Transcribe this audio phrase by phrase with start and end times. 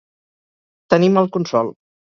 [0.95, 1.75] Tenir mal consol.